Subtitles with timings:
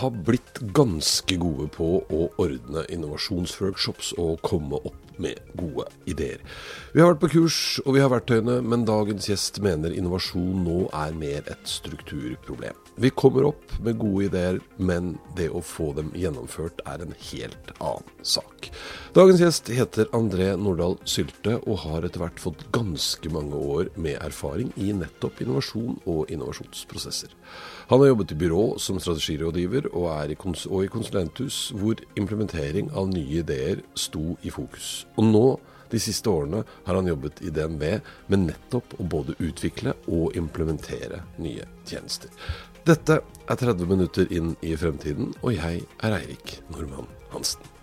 [0.00, 6.40] Har blitt ganske gode på å ordne innovasjonsworkshops og komme opp med gode ideer.
[6.92, 10.78] Vi har vært på kurs, og vi har verktøyene, men dagens gjest mener innovasjon nå
[10.94, 12.78] er mer et strukturproblem.
[13.00, 17.72] Vi kommer opp med gode ideer, men det å få dem gjennomført er en helt
[17.80, 18.70] annen sak.
[19.14, 24.18] Dagens gjest heter André Nordahl Sylte, og har etter hvert fått ganske mange år med
[24.22, 27.34] erfaring i nettopp innovasjon og innovasjonsprosesser.
[27.90, 30.36] Han har jobbet i byrå som strategirådgiver og, er i
[30.70, 35.04] og i konsulenthus, hvor implementering av nye ideer sto i fokus.
[35.16, 35.44] Og nå,
[35.92, 37.84] de siste årene, har han jobbet i DNV
[38.32, 42.32] med nettopp å både utvikle og implementere nye tjenester.
[42.88, 47.73] Dette er 30 minutter inn i fremtiden, og jeg er Eirik Normann Hansen.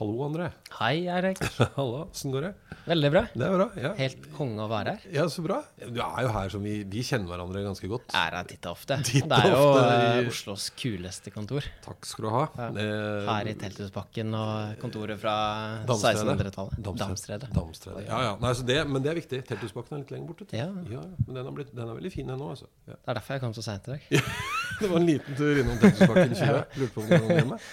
[0.00, 0.46] Hallo, André.
[0.78, 1.36] Hei, Eirik.
[1.76, 2.50] Hallo, åssen går det?
[2.86, 3.20] Veldig bra.
[3.34, 3.66] Det er bra.
[3.76, 3.90] ja.
[3.98, 5.02] Helt konge å være her.
[5.12, 5.58] Ja, så bra.
[5.76, 8.14] Du er jo her som vi, vi kjenner hverandre ganske godt.
[8.16, 8.96] Er her titt og ofte.
[9.10, 11.68] Titt Det er jo ofte eh, Oslos kuleste kontor.
[11.84, 12.40] Takk skal du ha.
[12.70, 15.36] Eh, Her i Telthusbakken og kontoret fra
[15.84, 16.80] 1600-tallet.
[16.88, 17.52] Damstredet.
[17.60, 18.06] Damstredet.
[18.08, 18.32] Ja, ja.
[18.40, 19.42] Nei, så det, men det er viktig.
[19.52, 20.48] Telthusbakken er litt lenger borte.
[20.56, 20.70] Ja.
[20.96, 21.04] ja.
[21.26, 22.72] Men den, har blitt, den er veldig fin ennå, altså.
[22.88, 22.96] Ja.
[22.96, 24.10] Det er derfor jeg kom så seint i dag.
[24.80, 26.60] Det var en liten tur innom Telthusbakken 20.
[26.80, 27.64] Lurte på om du var hjemme.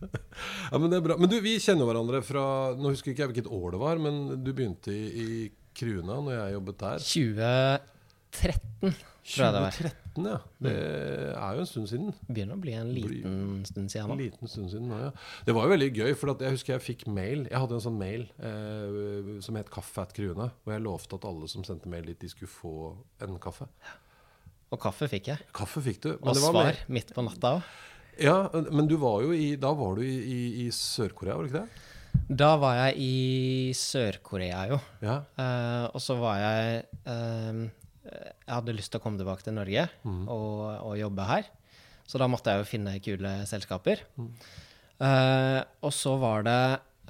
[0.70, 1.16] Ja, men det er bra.
[1.20, 2.42] Men du, vi kjenner hverandre fra
[2.76, 5.28] Nå husker ikke jeg hvilket år det var, men du begynte i, i
[5.76, 7.04] Kruna når jeg jobbet der.
[7.06, 9.76] 2013 tror jeg det var.
[9.76, 10.36] 2013, ja.
[10.62, 12.12] Det er jo en stund siden.
[12.28, 14.18] Begynner å bli en liten stund siden En nå.
[14.22, 15.10] liten stund siden nå, ja.
[15.48, 17.44] Det var jo veldig gøy, for at jeg husker jeg fikk mail.
[17.50, 21.26] Jeg hadde en sånn mail eh, som het Kaffe at Kruna, og jeg lovte at
[21.28, 22.74] alle som sendte mail dit, de skulle få
[23.26, 23.68] en kaffe.
[24.74, 25.44] Og kaffe fikk jeg.
[25.54, 26.10] Kaffe fikk du.
[26.16, 27.68] Og det var svar midt på natta òg.
[28.22, 31.50] Ja, men du var jo i, da var du i, i, i Sør-Korea, var du
[31.50, 31.82] ikke det?
[32.26, 34.78] Da var jeg i Sør-Korea, jo.
[35.04, 35.20] Ja.
[35.38, 37.66] Uh, og så var jeg uh,
[38.08, 40.56] Jeg hadde lyst til å komme tilbake til Norge og,
[40.86, 41.48] og jobbe her.
[42.06, 44.04] Så da måtte jeg jo finne kule selskaper.
[45.02, 46.60] Eh, og så var det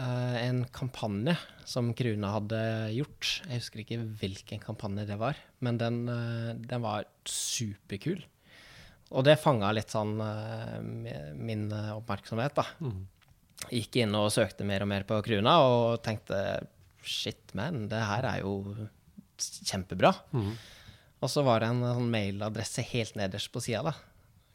[0.01, 1.37] eh, en kampanje
[1.69, 2.63] som Krune hadde
[2.95, 3.35] gjort.
[3.45, 6.01] Jeg husker ikke hvilken kampanje det var, men den,
[6.65, 8.25] den var superkul.
[9.15, 10.79] Og det fanga litt sånn eh,
[11.39, 12.65] min eh, oppmerksomhet, da.
[13.71, 16.41] Gikk inn og søkte mer og mer på Kruna og tenkte
[17.07, 18.59] shit, man, det her er jo
[19.39, 20.11] kjempebra.
[21.23, 23.95] Og så var det en sånn mailadresse helt nederst på sida, da.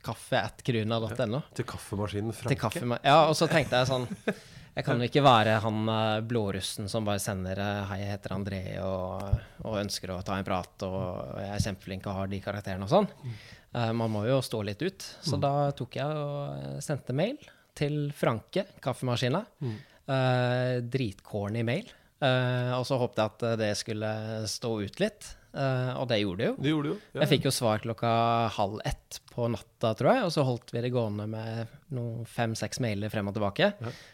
[0.06, 1.42] Kaffe.kruna.no.
[1.56, 2.56] Til kaffemaskinen Franke.
[2.56, 4.08] Til kaffema ja, og så tenkte jeg sånn
[4.74, 8.34] Jeg kan jo ikke være han eh, blårussen som bare sender eh, 'Hei, jeg heter
[8.38, 12.40] André', og, og ønsker å ta en prat, og jeg er kjempeflink og har de
[12.46, 13.10] karakterene og sånn.
[13.74, 15.06] Eh, man må jo stå litt ut.
[15.24, 17.38] Så da tok jeg og sendte mail
[17.78, 19.46] til Franke, kaffemaskina.
[20.12, 21.88] Eh, dritcorny mail.
[22.22, 24.10] Eh, og så håpte jeg at det skulle
[24.52, 26.56] stå ut litt, og det gjorde det jo.
[26.64, 26.98] Det gjorde jo.
[27.12, 27.22] Ja.
[27.24, 28.12] Jeg fikk jo svar klokka
[28.56, 32.80] halv ett på natta, tror jeg, og så holdt vi det gående med noen fem-seks
[32.84, 33.72] mailer frem og tilbake.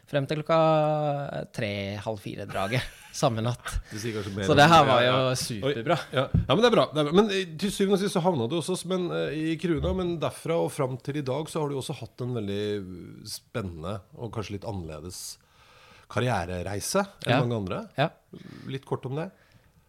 [0.10, 0.58] Frem til klokka
[1.54, 2.86] tre-halv fire-draget
[3.22, 3.76] samme natt.
[3.92, 5.36] Det Så det her var jo ja.
[5.38, 5.98] superbra.
[6.14, 6.28] Ja.
[6.34, 6.86] ja, men det er bra.
[6.94, 7.16] Det er bra.
[7.22, 9.94] Men eh, til syvende og sist så havna du oss men, eh, i Kruna.
[9.98, 12.62] Men derfra og fram til i dag så har du også hatt en veldig
[13.30, 15.26] spennende og kanskje litt annerledes
[16.12, 17.42] karrierereise enn Ja.
[17.44, 17.82] mange andre.
[17.98, 18.10] Ja.
[18.70, 19.32] Litt kort om det.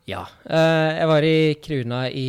[0.08, 0.24] Ja.
[0.48, 2.28] Eh, jeg var i Kruna i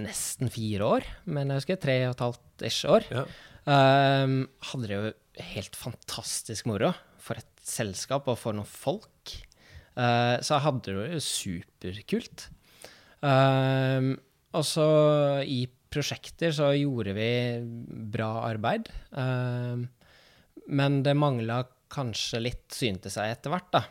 [0.00, 3.06] nesten fire år, men jeg husker tre og et halvt ish år.
[3.12, 3.24] Ja.
[3.62, 4.36] Um,
[4.70, 5.10] hadde det jo
[5.52, 6.92] helt fantastisk moro.
[7.22, 9.34] For et selskap og for noen folk.
[9.94, 12.46] Uh, så jeg hadde det jo superkult.
[13.22, 14.14] Um,
[14.52, 14.88] og så
[15.46, 17.30] i prosjekter så gjorde vi
[18.12, 18.88] bra arbeid.
[19.12, 19.86] Um,
[20.72, 23.82] men det mangla kanskje litt, syntes jeg etter hvert, da,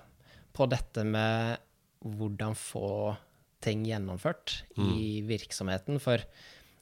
[0.51, 1.61] på dette med
[2.01, 3.13] hvordan få
[3.61, 5.99] ting gjennomført i virksomheten.
[6.01, 6.23] For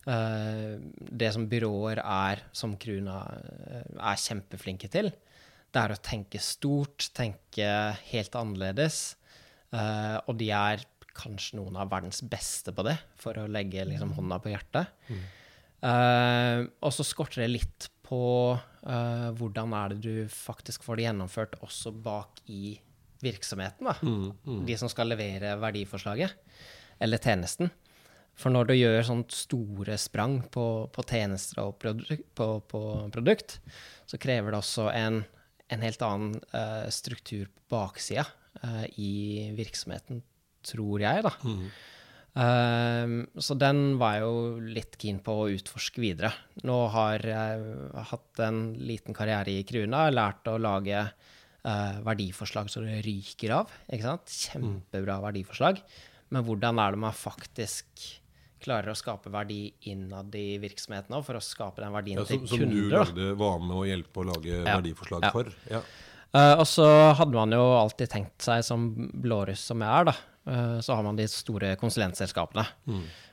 [0.07, 5.11] uh, det som byråer er, som Kruna eh, er kjempeflinke til,
[5.69, 7.67] det er å tenke stort, tenke
[8.13, 9.17] helt annerledes.
[9.75, 10.87] Uh, og de er
[11.19, 14.95] kanskje noen av verdens beste på det, for å legge liksom, hånda på hjertet.
[15.79, 18.21] Eh, og så skorter det litt på
[18.57, 22.73] uh, hvordan er det du faktisk får det gjennomført også bak i
[23.23, 23.95] virksomheten, da.
[24.67, 26.35] De som skal levere verdiforslaget,
[26.99, 27.71] eller tjenesten.
[28.39, 32.81] For når du gjør sånt store sprang på, på tjenester og produk, på, på
[33.11, 33.57] produkt,
[34.07, 35.21] så krever det også en,
[35.67, 38.23] en helt annen uh, struktur på baksida
[38.63, 40.23] uh, i virksomheten,
[40.63, 41.35] tror jeg, da.
[42.37, 44.35] Ehm, så den var jeg jo
[44.75, 46.31] litt keen på å utforske videre.
[46.67, 51.07] Nå har jeg hatt en liten karriere i Kruna, lært å lage
[51.65, 53.73] eh, verdiforslag så det ryker av.
[53.89, 55.81] Kjempebra verdiforslag.
[56.29, 57.85] Men hvordan er det man faktisk
[58.59, 62.41] klarer å skape verdi innad i virksomheten òg, for å skape den verdien Ja, som,
[62.43, 64.75] til som du lagde, var med å hjelpe å lage Ja.
[64.75, 65.31] verdiforslag Ja.
[65.31, 65.45] for.
[65.71, 65.81] Ja.
[66.29, 66.85] Uh, og så
[67.17, 68.83] hadde man jo alltid tenkt seg, som
[69.15, 70.13] blåruss som jeg er, da,
[70.51, 72.67] uh, så har man de store konsulentselskapene.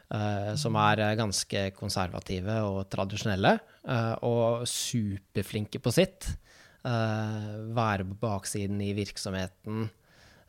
[0.09, 3.59] eh, som er ganske konservative og tradisjonelle,
[4.23, 6.29] og superflinke på sitt.
[6.87, 9.89] Eh, være på baksiden i virksomheten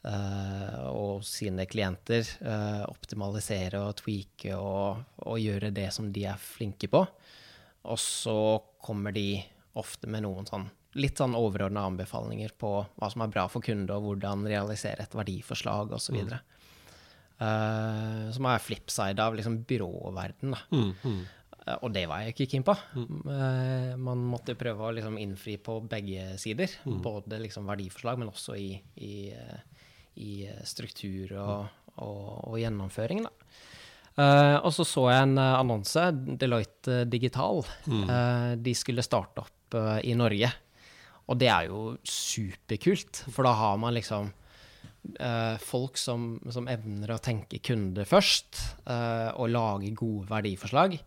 [0.06, 2.28] eh, og sine klienter.
[2.42, 7.06] eh, optimalisere og tweake og, og gjøre det som de er flinke på.
[7.88, 8.40] Og så
[8.84, 9.40] kommer de
[9.78, 10.68] ofte med noen sånn
[10.98, 15.18] litt sånn overordna anbefalinger på hva som er bra for kunde, og hvordan realisere et
[15.18, 16.24] verdiforslag osv.
[16.24, 16.38] Mm.
[17.38, 20.56] Uh, som er flipside av liksom byråverden.
[20.56, 20.62] Da.
[20.74, 21.20] Eh,
[21.82, 22.76] og det var jeg ikke keen på.
[22.96, 24.02] Mm.
[24.04, 26.72] man måtte prøve å liksom innfri på begge sider.
[26.86, 28.70] Både liksom verdiforslag, men også i,
[29.04, 29.82] i, eh,
[30.24, 30.32] i
[30.68, 33.26] struktur og, og, og gjennomføring.
[33.28, 33.34] Da.
[34.18, 36.08] Eh, og så så jeg en eh, annonse,
[36.42, 37.62] Deloitte Digital.
[37.86, 40.50] Eh, de skulle starte opp eh, i Norge.
[41.28, 44.32] Og det er jo superkult, for da har man liksom
[45.20, 50.98] eh, folk som, som evner å tenke kunde først, eh, og lage gode verdiforslag.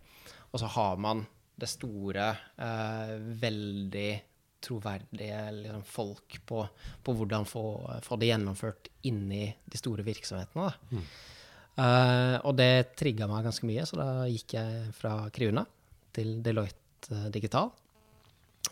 [0.50, 1.24] Og så har man
[1.60, 4.10] det store, eh, veldig
[4.60, 6.62] troverdige liksom, folk på,
[7.04, 7.64] på hvordan få,
[8.04, 10.68] få det gjennomført inni de store virksomhetene.
[10.68, 11.02] Da.
[11.80, 15.64] Eh, og det trigga meg ganske mye, så da gikk jeg fra Kriuna
[16.16, 17.70] til Deloitte eh, Digital.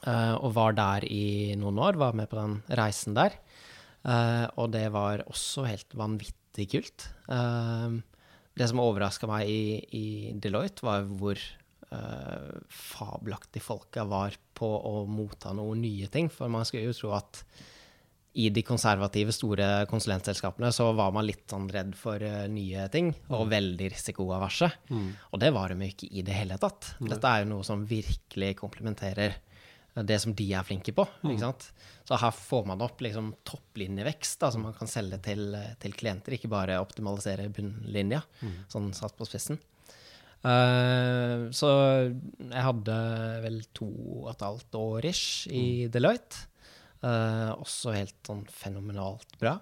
[0.04, 3.38] Eh, og var der i noen år, var med på den reisen der.
[4.04, 7.08] Eh, og det var også helt vanvittig kult.
[7.32, 7.98] Eh,
[8.58, 9.62] det som overraska meg i,
[9.94, 11.38] i Deloitte, var hvor
[11.94, 16.30] uh, fabelaktig folka var på å motta noen nye ting.
[16.32, 17.42] For man skulle jo tro at
[18.38, 23.10] i de konservative, store konsulentselskapene så var man litt sånn redd for uh, nye ting,
[23.34, 24.68] og veldig risikoaverse.
[25.32, 26.92] Og det var de jo ikke i det hele tatt.
[27.00, 31.06] Dette er jo noe som virkelig komplementerer eh, det som de er flinke på.
[31.24, 31.70] ikke sant?
[32.06, 36.36] Så her får man opp liksom topplinjevekst da, som man kan selge til, til klienter,
[36.36, 38.22] ikke bare optimalisere bunnlinja,
[38.72, 39.58] sånn satt på spissen.
[40.46, 41.70] Eh, så
[42.06, 42.98] jeg hadde
[43.42, 43.88] vel to
[44.22, 46.46] og et halvt år ish i Deloitte.
[46.98, 49.52] Uh, også helt sånn fenomenalt bra.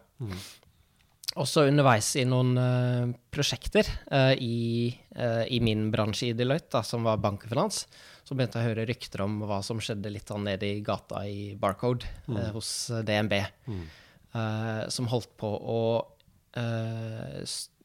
[1.37, 3.85] Også underveis i noen uh, prosjekter
[4.41, 7.83] i, i min bransje i Deloitte, da, som var bank og finans,
[8.27, 11.23] så begynte jeg å høre rykter om hva som skjedde litt sånn nede i gata
[11.29, 12.71] i Barcode eh, hos
[13.07, 15.81] DNB, eh, som holdt på å
[16.57, 17.76] st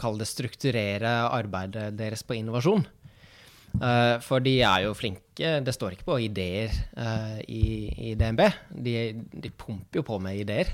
[0.00, 2.86] Kall det strukturere arbeidet deres på innovasjon.
[3.76, 5.58] Uh, for de er jo flinke.
[5.64, 8.42] Det står ikke på ideer uh, i, i DNB.
[8.72, 8.96] De,
[9.32, 10.72] de pumper jo på med ideer.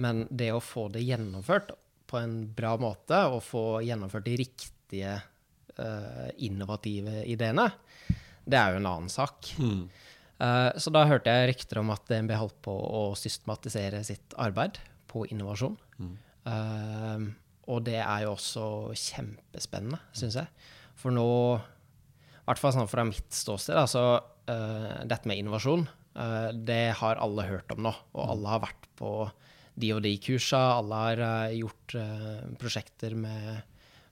[0.00, 1.74] Men det å få det gjennomført
[2.08, 5.18] på en bra måte, og få gjennomført de riktige
[5.78, 7.70] uh, innovative ideene,
[8.44, 9.52] det er jo en annen sak.
[10.42, 14.80] Eh, så da hørte jeg rykter om at DNB holdt på å systematisere sitt arbeid
[15.10, 15.76] på innovasjon.
[16.02, 17.26] Eh,
[17.70, 18.66] og det er jo også
[18.98, 20.68] kjempespennende, syns jeg.
[20.98, 21.26] For nå,
[21.56, 25.86] i hvert fall sånn fra mitt ståsted, altså uh, dette med innovasjon,
[26.18, 27.94] uh, det har alle hørt om nå.
[28.16, 29.12] Og alle har vært på
[29.82, 31.96] de og de kursa, alle har uh, gjort
[32.60, 33.62] prosjekter med,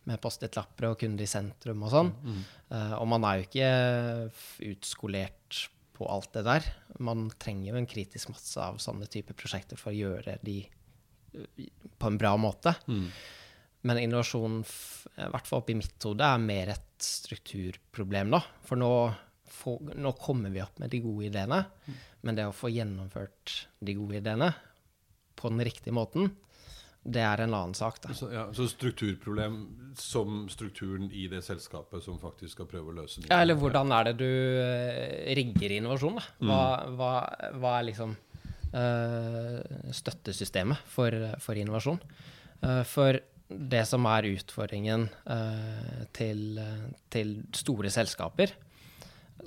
[0.09, 2.14] med Post-It-lapper og kunde i sentrum og sånn.
[2.71, 3.71] Eh, og man er jo ikke
[4.71, 5.64] utskolert
[5.97, 6.69] på alt det der.
[7.02, 10.62] Man trenger jo en kritisk masse av sånne typer prosjekter for å gjøre de
[11.30, 12.75] på en bra måte.
[13.80, 18.40] Men innovasjon, i hvert fall oppi mitt hode, er mer et strukturproblem nå.
[18.68, 18.90] For nå,
[19.49, 21.62] for, nå kommer vi opp med de gode ideene,
[22.20, 24.52] men det å få gjennomført de gode ideene
[25.40, 26.28] på den riktige måten,
[27.00, 27.96] det er en annen sak.
[28.04, 28.12] Da.
[28.12, 29.54] Så, ja, så strukturproblem
[29.96, 33.30] som strukturen i det selskapet som faktisk skal prøve å løse det?
[33.32, 36.20] Ja, eller hvordan er det du eh, rigger innovasjon?
[36.20, 36.26] Da?
[36.44, 36.60] Hva,
[36.99, 37.14] hva,
[37.56, 38.12] hva er liksom
[38.70, 41.10] støttesystemet for,
[41.42, 41.98] for innovasjon?
[42.62, 43.18] Eh, for
[43.50, 46.60] det som er utfordringen eh, til,
[47.10, 48.52] til store selskaper,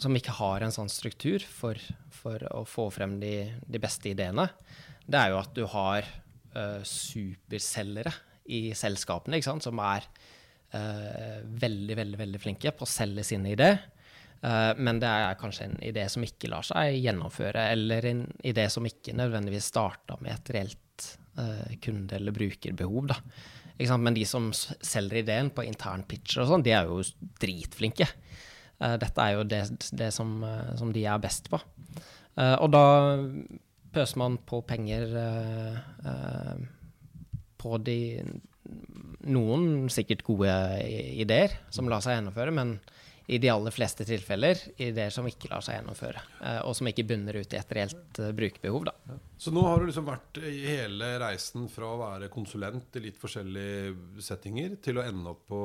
[0.01, 1.77] som ikke har en sånn struktur for,
[2.11, 4.49] for å få frem de, de, beste ideene,
[5.05, 6.09] det er jo at du har
[6.87, 8.11] superselgere
[8.51, 10.05] i selskapene, som er
[10.73, 13.69] veldig, veldig, veldig flinke på å selge sine idé.
[14.43, 18.67] Uh, men det er kanskje en idé som ikke lar seg gjennomføre, eller en idé
[18.71, 20.79] som ikke nødvendigvis starta med et reelt
[21.81, 23.07] kunde- eller brukerbehov.
[23.07, 23.15] da.
[23.97, 26.99] Men de som selger ideen på intern pitcher og sånn, de er jo
[27.41, 28.05] dritflinke.
[28.77, 29.63] Uh, dette er jo det,
[29.97, 30.45] det som,
[30.77, 31.57] som, de er best på.
[32.37, 32.85] Og da
[33.93, 35.11] pøser man på penger
[37.61, 37.99] på de
[39.23, 40.51] Noen sikkert gode
[40.83, 42.77] ideer som lar seg gjennomføre, men
[43.27, 46.21] i de aller fleste tilfeller ideer som ikke lar seg gjennomføre,
[46.67, 48.89] og som ikke bunner ut i et reelt brukerbehov.
[48.89, 49.17] Da.
[49.39, 53.21] Så nå har du liksom vært i hele reisen fra å være konsulent i litt
[53.21, 55.63] forskjellige settinger, til å ende opp på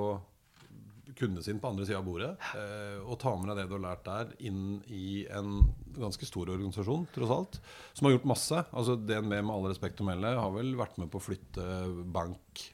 [1.19, 2.31] kunden sin på andre sida av bordet.
[2.57, 5.61] Eh, og ta med deg det du har lært der, inn i en
[5.99, 7.61] ganske stor organisasjon, tross alt.
[7.99, 8.65] Som har gjort masse.
[8.71, 11.69] Altså DNB, med all respekt å melde, har vel vært med på å flytte
[12.15, 12.67] bank-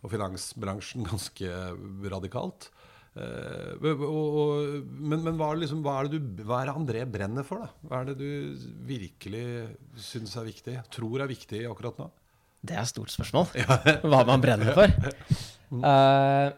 [0.00, 1.56] og finansbransjen ganske
[2.12, 2.70] radikalt.
[3.18, 7.04] Eh, og, og, men, men hva, er liksom, hva, er du, hva, er det André
[7.10, 7.64] brenner for?
[7.64, 7.88] da?
[7.88, 9.44] Hva er det du virkelig
[9.98, 10.76] syns er viktig?
[10.94, 12.08] Tror er viktig akkurat nå?
[12.60, 13.50] Det er et stort spørsmål.
[14.10, 14.92] hva man brenner for.
[15.70, 16.50] Uh,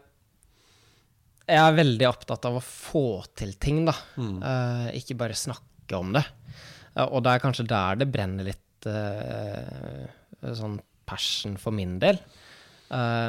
[1.47, 3.95] jeg er veldig opptatt av å få til ting, da.
[4.17, 6.25] Uh, ikke bare snakke om det.
[6.93, 10.73] Uh, og det er kanskje der det brenner litt sånn
[11.07, 12.17] passion for min del.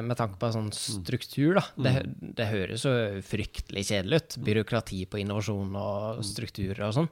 [0.05, 1.63] Med tanke på sånn struktur, da.
[1.79, 1.85] Mm.
[1.87, 2.93] Det, det, høres jo
[3.25, 4.37] fryktelig kjedelig ut.
[4.45, 6.25] Byråkrati på innovasjon og mm.
[6.29, 7.11] strukturer og sånn.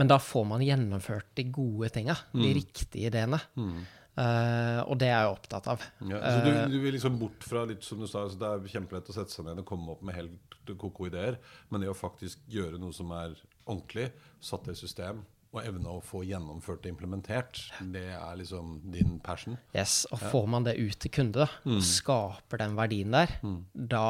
[0.00, 2.16] Men da får man gjennomført de gode tinga.
[2.32, 2.54] De mm.
[2.56, 3.40] riktige ideene.
[3.60, 3.82] Mm.
[4.20, 5.82] Uh, og det er jeg opptatt av.
[6.02, 8.48] Ja, så du, eh, du, vil liksom bort fra litt som du sa, altså det
[8.48, 11.38] er kjempelett å sette seg ned og komme opp med helt ko-ko ideer,
[11.70, 14.10] men det å faktisk gjøre noe som er ordentlig,
[14.44, 17.58] satt i system, og evne å få gjennomført og implementert,
[17.92, 19.56] det er liksom din passion.
[19.74, 21.80] Yes, Og får man det ut til kunde, mm.
[21.82, 23.58] skaper den verdien der, mm.
[23.74, 24.04] da,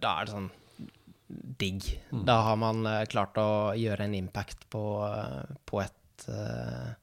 [0.00, 0.48] da, er det sånn
[1.60, 1.90] digg.
[2.08, 2.24] Mm.
[2.30, 6.96] Da har man uh, klart å gjøre en impact på, uh, på et uh,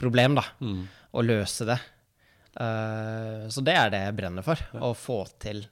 [0.00, 0.46] problem, da.
[0.58, 0.82] Mm.
[1.14, 1.78] Og løse det.
[2.58, 4.58] Uh, så det er det jeg brenner for.
[4.74, 4.88] Ja.
[4.90, 5.62] Å få til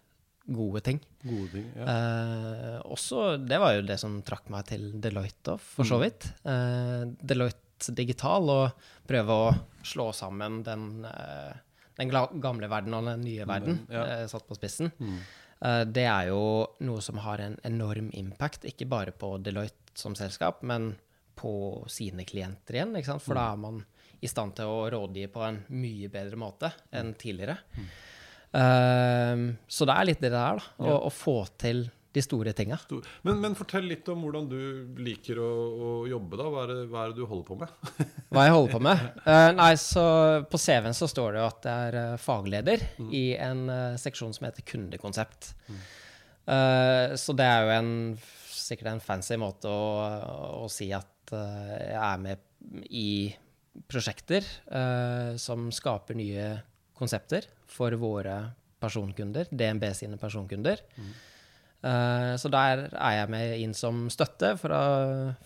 [0.48, 1.00] gode ting.
[1.22, 1.86] Gode ting, ja.
[1.92, 6.04] eh, også, det var jo det som trakk meg til Deloitte, for så mm.
[6.04, 6.28] vidt.
[6.46, 9.50] Uh, Deloitte digital, og prøve å
[9.86, 10.88] slå sammen den,
[12.00, 14.24] den gamle verden og den nye verden, ja.
[14.26, 14.90] satt på spissen.
[14.98, 15.20] Mm.
[15.86, 16.40] det er jo
[16.82, 20.96] noe som har en enorm impact, ikke bare på Deloitte som selskap, men
[21.38, 22.98] på sine klienter igjen.
[22.98, 23.38] For mm.
[23.38, 23.80] da er man
[24.20, 27.58] i stand til å rådgi på en mye bedre måte enn tidligere.
[27.76, 27.88] Mm.
[28.48, 30.74] Uh, så det er litt det der, da.
[30.80, 31.14] Å, ja.
[31.14, 31.86] få til
[32.18, 32.78] de store tinga.
[33.26, 34.60] Men, men, fortell litt om hvordan du
[35.04, 36.38] liker å, å jobbe.
[36.40, 36.48] da.
[36.52, 37.92] Hva er, det, hva er, det, du holder på med?
[38.32, 39.04] hva jeg holder på med?
[39.26, 40.04] Uh, nei, så
[40.50, 43.10] På CV-en så står det jo at jeg er uh, fagleder mm.
[43.14, 45.54] i en uh, seksjon som heter kundekonsept.
[45.68, 45.80] Mm.
[47.20, 47.88] så det er jo en,
[48.48, 49.82] sikkert en fancy måte å,
[50.64, 52.40] å si at jeg er med
[52.88, 53.28] i
[53.84, 54.46] prosjekter
[55.36, 56.46] som skaper nye
[56.98, 58.36] konsepter for våre
[58.82, 60.82] personkunder, DNB sine personkunder.
[60.98, 61.10] Mm.
[61.78, 64.84] Uh, så der er jeg med inn som støtte for å,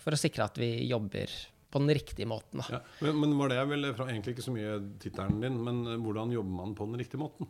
[0.01, 1.29] for å sikre at vi jobber
[1.73, 2.61] på den riktige måten.
[2.69, 6.01] Ja, men, men, var det vel fra egentlig ikke så mye tittelen din, men eh,
[6.01, 7.49] hvordan jobber man på den riktige måten?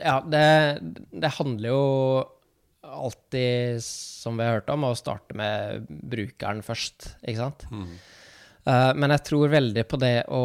[0.00, 0.46] Ja, det,
[1.14, 1.84] det handler jo
[2.86, 7.66] alltid, som vi har hørt om, å starte med brukeren først, ikke sant?
[7.70, 7.88] Mm.
[8.66, 10.44] Uh, men jeg tror veldig på det å,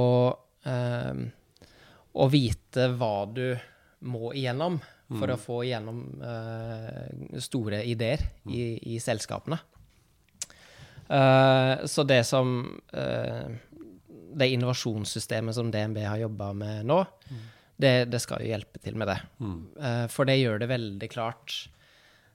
[0.68, 1.24] uh,
[2.13, 3.46] å vite hva du
[4.08, 4.80] må igjennom
[5.12, 5.34] for mm.
[5.36, 9.60] å få igjennom uh, store ideer i, i selskapene.
[11.91, 12.62] så det som
[14.32, 17.41] Det innovasjonssystemet som DNB har jobba med nå, mm.
[17.75, 19.18] det, det, skal jo hjelpe til med det.
[19.44, 19.60] Mm.
[20.08, 21.58] for det gjør det veldig klart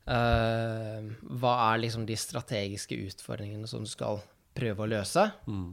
[0.05, 4.21] hva er liksom de strategiske utfordringene som du skal
[4.57, 5.29] prøve å løse.
[5.47, 5.71] Mm.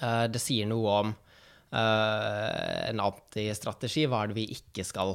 [0.00, 1.29] Uh, det sier noe om uh,
[1.70, 4.06] en antistrategi.
[4.10, 5.14] Hva er det vi ikke skal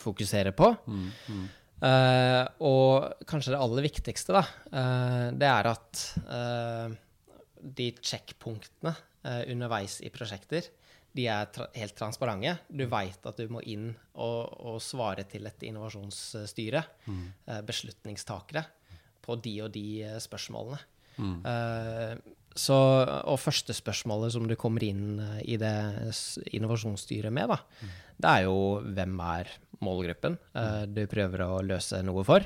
[0.00, 0.70] fokusere på?
[0.88, 1.48] Mm, mm.
[1.80, 4.42] Uh, og kanskje det aller viktigste, da,
[5.32, 6.02] det er at
[7.60, 8.92] de checkpunktene
[9.52, 10.68] underveis i prosjekter,
[11.16, 12.54] de er tra helt transparente.
[12.68, 17.24] Du veit at du må inn og, og, svare til et innovasjonsstyre, mm.
[17.66, 18.64] beslutningstakere,
[19.20, 19.86] på de og de
[20.22, 20.80] spørsmålene.
[21.20, 21.40] Mm.
[22.60, 25.72] Så, og første spørsmålet som du kommer inn eh, i det
[26.52, 27.94] innovasjonsstyret med, da, mm.
[28.20, 32.44] det er jo hvem er målgruppen uh, du prøver å løse noe for?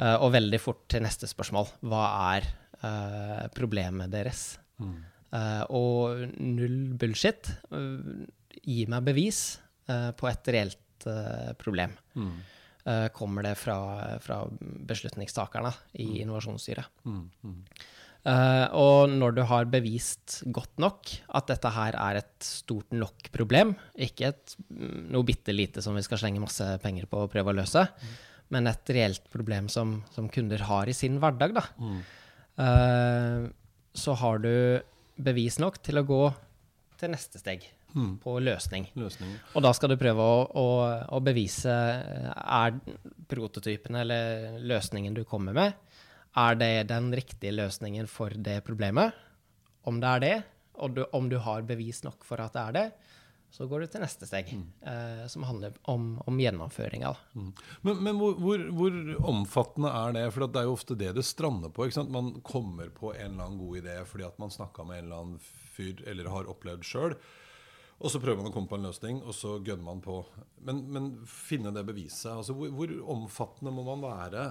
[0.00, 1.68] Eh, og veldig fort til neste spørsmål.
[1.90, 2.04] Hva
[2.34, 2.46] er
[2.80, 4.44] eh, problemet deres?
[4.80, 7.52] Eh, og null bullshit.
[8.60, 9.42] Gi meg bevis
[9.90, 11.96] eh, på et reelt eh, problem.
[12.88, 13.78] Eh, kommer det fra,
[14.24, 14.42] fra
[14.88, 17.04] beslutningstakerne i innovasjonsstyret.
[18.20, 21.08] Eh, og når du har bevist godt nok
[21.38, 25.96] at dette her er et stort nok problem, ikke et, mm, noe bitte lite som
[25.96, 27.86] vi skal slenge masse penger på og prøve å løse,
[28.52, 31.64] men et reelt problem som, som kunder har i sin hverdag, da,
[32.60, 33.48] eh,
[33.96, 34.54] så har du
[35.20, 36.24] bevis nok til å gå
[37.00, 37.64] til neste steg
[38.22, 38.84] på løsning.
[38.94, 39.32] løsning.
[39.56, 40.66] Og da skal du prøve å, å,
[41.16, 42.76] å bevise eh, er
[43.30, 45.74] prototypen eller løsningen du kommer med,
[46.38, 49.16] er det den riktige løsningen for det problemet?
[49.88, 50.34] Om det er det,
[50.80, 52.86] og du, om du har bevis nok for at det er det,
[53.50, 54.52] så går du til neste steg,
[54.86, 57.10] eh, som handler om, om gjennomføringa.
[57.34, 57.48] Mm.
[57.82, 58.98] Men, men hvor, hvor, hvor
[59.32, 60.24] omfattende er det?
[60.30, 61.88] For det er jo ofte det det strander på.
[62.14, 65.24] Man kommer på en eller annen god idé fordi at man snakka med en eller
[65.24, 65.42] annen
[65.74, 67.16] fyr eller har opplevd sjøl.
[68.00, 70.22] Og så prøver man å komme på en løsning, og så gønner man på.
[70.64, 74.46] Men, men finne det beviset altså hvor, hvor omfattende må man være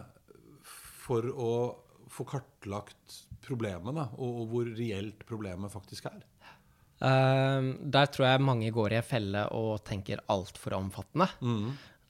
[1.10, 1.52] for å
[2.10, 6.24] få kartlagt problemet, da, og, og hvor reelt problemet faktisk er?
[7.00, 11.30] Uh, der tror jeg mange går i en felle og tenker altfor omfattende.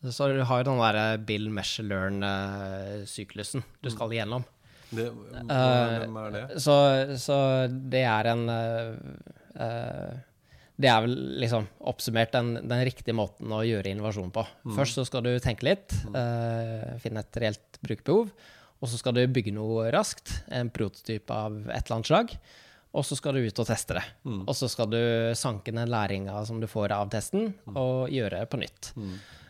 [0.07, 4.45] Så du har jo den derre Bill Measure Learn-syklusen du skal igjennom.
[4.89, 6.43] Det, Eh, hvem er det?
[6.63, 6.75] Så,
[7.21, 7.35] så
[7.69, 8.95] det er en uh,
[9.61, 10.15] eh,
[10.79, 11.13] Det er vel
[11.43, 14.45] liksom oppsummert den, den riktige måten å gjøre innovasjon på.
[14.77, 18.31] Først så skal du tenke litt, eh, finne et reelt brukerbehov.
[18.79, 22.35] Og så skal du bygge noe raskt, en prototyp av et eller annet slag.
[22.95, 24.05] Og så skal du ut og teste det.
[24.47, 25.01] Og så skal du
[25.37, 28.91] sanke ned læringa som du får av testen, og gjøre det på nytt.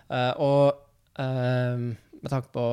[0.10, 0.74] Eh, og
[1.22, 1.84] uh,
[2.20, 2.66] med tanke på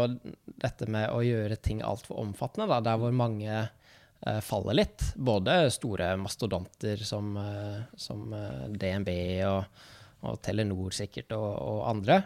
[0.59, 5.69] dette med å gjøre ting altfor omfattende, da, der hvor mange uh, faller litt, både
[5.75, 8.33] store mastodonter som, eh, som
[8.75, 9.13] DNB
[9.47, 9.85] og,
[10.27, 12.23] og Telenor sikkert, og, og andre,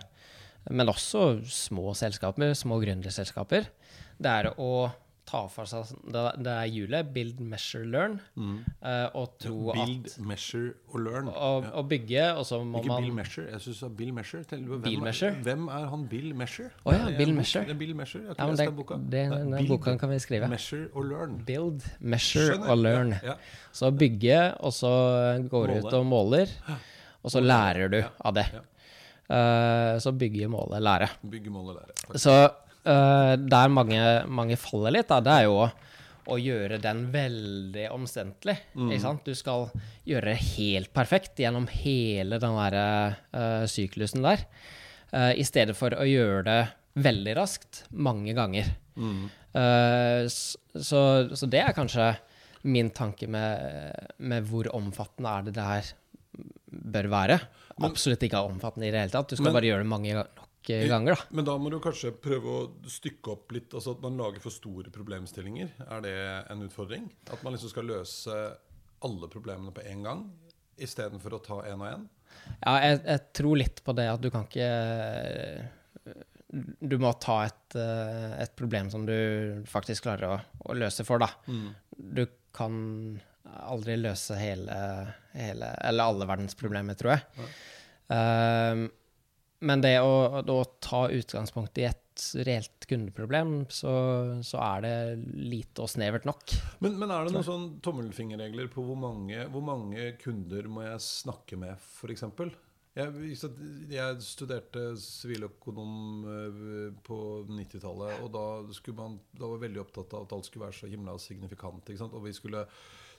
[0.70, 3.68] men også små selskaper, små gründerselskaper,
[4.20, 4.90] det er å
[5.30, 8.16] ta for seg det, det er hjulet, build, measure, learn,
[8.82, 11.28] eh, og tro Build, at measure og learn.
[11.30, 11.70] Og, ja.
[11.78, 13.44] og, bygge, og så må Ikke man Bill Measure.
[13.52, 14.42] Jeg var Bill Measure.
[14.50, 15.30] Til, hvem, Bill er- Measure?
[15.46, 16.70] Hvem er han Bill Measure?
[16.82, 17.62] Å ja, er Bill Measure.
[17.68, 18.22] Det er Bill Measure.
[18.26, 18.96] Jeg tror Ja, det, jeg boka.
[18.98, 20.48] det, Det er den Build, boka kan vi skrive.
[20.50, 21.36] Measure og learn.
[21.46, 22.70] Build, measure Skjønner.
[22.74, 23.10] og learn.
[23.22, 23.36] Ja, ja.
[23.72, 24.90] Så bygge, og så
[25.48, 26.48] går du ut og måler,
[27.22, 28.48] og så lærer du av det.
[28.52, 28.64] ja.
[29.30, 31.06] Eh, så bygge, måle, lære.
[31.22, 32.18] Bygge, måle, lære.
[32.18, 32.34] Så
[32.84, 38.54] eh, der mange, mange faller litt, da, det er jo å, gjøre den veldig omstendelig.
[38.76, 39.24] Ikke sant?
[39.26, 39.64] Du skal
[40.06, 42.76] gjøre det helt perfekt gjennom hele den der
[43.34, 44.44] uh, syklusen der,
[45.10, 46.58] Uh, i stedet for å gjøre det
[47.02, 48.68] veldig raskt mange ganger.
[48.94, 49.24] Mm.
[49.50, 51.00] Uh, så,
[51.34, 52.12] så det er kanskje
[52.70, 53.90] min tanke med,
[54.22, 55.90] med hvor omfattende er det det her
[56.94, 57.40] bør være.
[57.82, 59.32] Absolutt ikke omfattende i det hele tatt.
[59.32, 61.26] Du skal Men- bare gjøre det mange ga- nok ganger, da.
[61.36, 64.54] Men da må du kanskje prøve å stykke opp litt, altså at man lager for
[64.54, 65.72] store problemstillinger.
[65.88, 66.14] Er det
[66.52, 67.08] en utfordring?
[67.32, 68.38] At man liksom skal løse
[69.00, 70.24] alle problemene på en gang,
[70.80, 72.08] istedenfor å ta én og én?
[72.60, 74.68] Ja, jeg, jeg tror litt på det at du kan ikke
[76.86, 80.38] Du må ta et, eh, et problem som du faktisk klarer å,
[80.70, 81.30] å løse for, da.
[81.90, 82.74] Du kan
[83.50, 84.76] aldri løse hele,
[85.34, 87.46] hele Eller alle verdens problemer, tror jeg.
[88.10, 88.88] Ehm,
[89.60, 92.06] men det å, å ta utgangspunkt i et
[92.46, 93.92] reelt kundeproblem, så,
[94.44, 94.94] så er det
[95.36, 96.56] lite og snevert nok.
[96.84, 101.04] Men, men er det noen sånn tommelfingerregler på hvor mange, hvor mange kunder må jeg
[101.06, 102.26] snakke med, f.eks.?
[102.98, 103.36] Jeg,
[103.92, 108.46] jeg studerte siviløkonom eh, på 90-tallet, og da,
[108.98, 111.92] man, da var jeg veldig opptatt av at alt skulle være så himla signifikant.
[112.10, 112.64] Og vi skulle,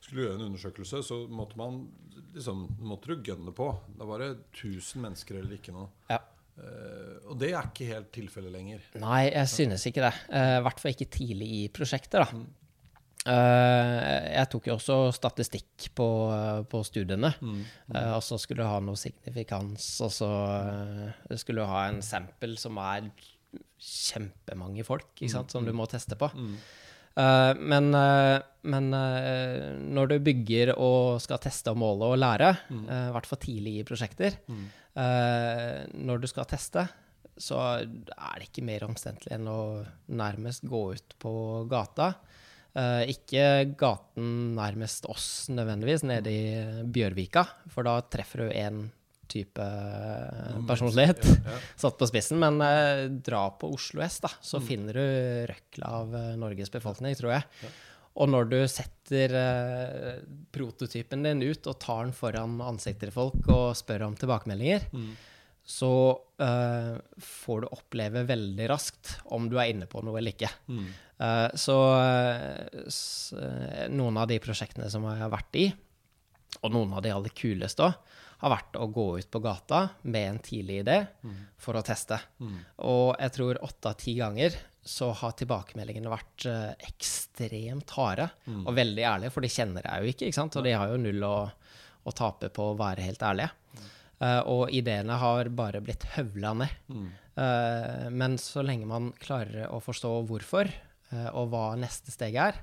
[0.04, 1.86] skulle gjøre en undersøkelse, så måtte man
[2.36, 3.70] liksom, måtte du gønne på.
[3.96, 5.88] Da var det 1000 mennesker eller ikke noe.
[6.12, 6.20] Ja.
[6.60, 8.88] Eh, og det er ikke helt tilfellet lenger.
[9.02, 10.16] Nei, jeg synes ikke det.
[10.34, 12.44] Eh, I hvert fall ikke tidlig i prosjektet, da.
[13.22, 14.00] Uh,
[14.34, 16.08] jeg tok jo også statistikk på,
[16.72, 17.30] på studiene.
[17.94, 20.30] Eh, og så skulle du ha noe signifikans, og så
[21.38, 23.12] skulle du ha en sample som er
[23.82, 26.32] kjempemange folk, ikke sant, som du må teste på.
[27.17, 32.52] Eh, men uh, men uh, når du bygger og skal teste og måle og lære,
[32.69, 36.86] eh, i hvert fall tidlig i prosjekter, eh, når du skal teste,
[37.41, 39.62] så er det ikke mer omstendelig enn å
[40.13, 41.34] nærmest gå ut på
[41.71, 42.12] gata.
[43.10, 48.84] Ikke gaten nærmest oss nødvendigvis, nede i Bjørvika, for da treffer du en
[49.32, 49.67] type
[50.70, 51.24] personlighet.
[51.26, 51.62] Ja, ja.
[51.86, 52.41] Satt på spissen.
[52.44, 55.06] Men eh, dra på Oslo S, da, så finner du
[55.52, 57.72] røkla av eh, Norges befolkning, tror jeg.
[58.20, 60.15] Og når du setter eh,
[60.52, 64.89] prototypen din ut og tar den foran ansiktet til folk og spør om tilbakemeldinger,
[65.72, 65.91] så
[66.41, 70.50] eh, får du oppleve veldig raskt om du er inne på noe eller ikke.
[71.22, 75.67] Eh, så eh, eh, noen av de prosjektene som jeg har vært i,
[76.65, 80.28] og noen av de aller kuleste òg, har vært å gå ut på gata med
[80.28, 80.98] en tidlig idé
[81.62, 82.18] for å teste.
[82.90, 88.28] Og jeg tror åtte av ti ganger så har tilbakemeldingene vært uh, ekstremt harde
[88.66, 90.58] og veldig ærlige, for de kjenner deg jo ikke, ikke sant?
[90.58, 91.36] og de har jo null å,
[92.02, 93.52] å tape på å være helt ærlige.
[94.22, 96.74] Uh, og ideene har bare blitt høvla ned.
[97.38, 100.74] Uh, men så lenge man klarer å forstå hvorfor,
[101.36, 102.56] og hva neste steg er,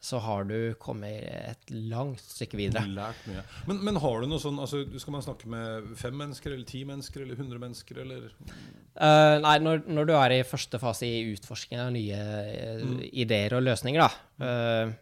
[0.00, 2.84] så har du kommet et langt stykke videre.
[2.86, 3.42] Lært mye.
[3.66, 6.84] Men, men har du noe sånn altså, Skal man snakke med fem mennesker, eller ti
[6.86, 11.26] mennesker, eller hundre mennesker, eller uh, nei, når, når du er i første fase i
[11.32, 12.86] utforskning av nye eh,
[13.24, 14.96] ideer og løsninger, da uh,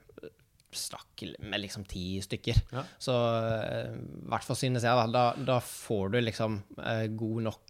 [0.77, 2.59] Snakk med liksom ti stykker.
[2.75, 2.83] Ja.
[3.01, 3.95] Så i uh,
[4.29, 5.23] hvert fall synes jeg, da, da,
[5.55, 7.66] da får du liksom eh, god nok eh,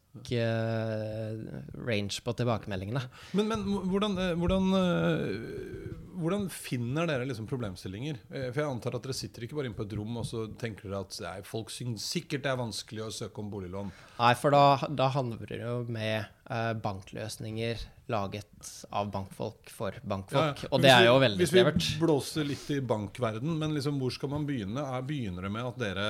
[1.86, 3.02] range på tilbakemeldingene.
[3.36, 8.18] Men, men hvordan, eh, hvordan, eh, hvordan finner dere liksom problemstillinger?
[8.30, 10.46] Eh, For jeg antar at dere sitter ikke bare inne på et rom og så
[10.60, 13.92] tenker dere at nei, folk syns sikkert det er vanskelig å søke om boliglån.
[14.18, 20.60] Nei, for da, da handler det jo med eh, bankløsninger laget av bankfolk for bankfolk.
[20.62, 20.72] Ja, ja.
[20.72, 21.86] Og det er jo veldig Hvis vi snevert.
[21.98, 24.84] blåser litt i bankverden, men liksom hvor skal man begynne?
[24.94, 26.08] Er, begynner det med at dere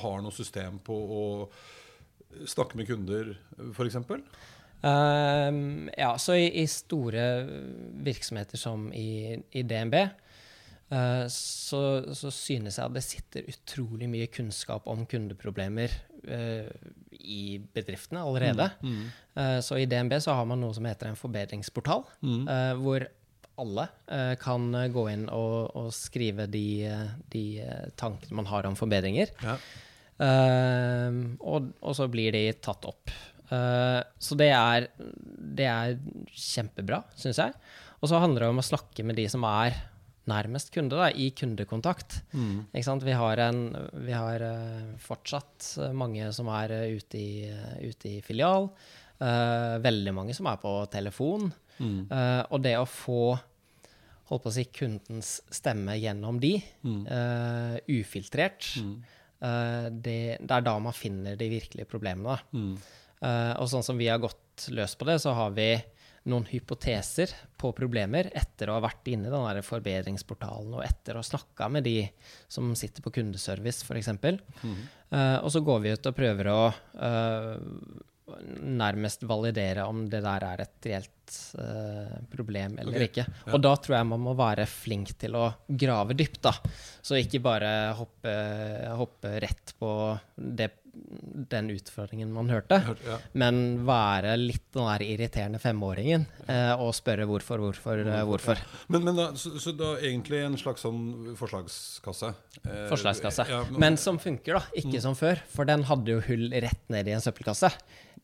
[0.00, 1.20] har noe system på å
[2.48, 3.32] snakke med kunder,
[3.72, 3.98] f.eks.?
[4.86, 7.24] Ehm, ja, så i, i store
[8.06, 9.96] virksomheter som i, i DNB,
[10.92, 11.82] uh, så,
[12.14, 15.94] så synes jeg at det sitter utrolig mye kunnskap om kundeproblemer
[16.28, 16.68] uh,
[17.26, 18.68] i bedriftene allerede.
[19.34, 23.06] Eh, så i DNB så har man noe som heter en forbedringsportal, eh, hvor
[23.56, 28.68] alle eh, kan gå inn og, og skrive de, eh, de eh, tankene man har
[28.68, 29.32] om forbedringer.
[29.42, 29.56] Ja.
[30.22, 33.12] Ehm, og, og så blir de tatt opp.
[33.46, 34.88] Uh, så det er,
[35.56, 35.98] det er
[36.34, 37.52] kjempebra, syns jeg.
[38.00, 39.76] Og så handler det om å snakke med de som er
[40.26, 42.20] nærmest kunde, da, i kundekontakt.
[42.72, 43.04] Ikke sant?
[43.06, 43.60] Vi har, en,
[44.02, 48.72] vi har uh, fortsatt mange som er eh, ute, i, ute i filial.
[49.16, 51.46] Veldig mange som er på telefon.
[52.12, 53.36] Eh, og det å få
[54.26, 58.66] holdt på å si, kundens stemme gjennom de, eh, ufiltrert,
[59.40, 62.36] eh, det, det er da man finner de virkelige problemene.
[62.36, 62.72] da.
[63.16, 65.70] Uh, og sånn som vi har gått løs på det, så har vi
[66.26, 71.14] noen hypoteser på problemer etter å ha vært inne i den der forbedringsportalen og etter
[71.16, 72.00] å ha snakka med de
[72.50, 74.10] som sitter på kundeservice, f.eks.
[75.14, 77.52] Uh, og så går vi ut og prøver å eh,
[78.26, 83.10] nærmest validere om det der er et reelt uh, problem eller okay.
[83.10, 83.26] ikke.
[83.54, 86.56] Og da tror jeg man må være flink til å grave dypt, da.
[87.06, 88.32] Så ikke bare hoppe,
[88.98, 89.90] hoppe rett på
[90.34, 90.72] det,
[91.52, 93.18] den utfordringen man hørte, Hør- ja.
[93.38, 98.62] men være litt den der irriterende femåringen uh, og spørre hvorfor, hvorfor, uh, hvorfor.
[98.90, 102.32] Men, men da, så, så da egentlig en slags sånn forslagskasse?
[102.90, 103.46] Forslagskasse.
[103.54, 104.82] ja, Men som funker, da.
[104.82, 105.38] Ikke som før.
[105.52, 107.70] For den hadde jo hull rett ned i en søppelkasse.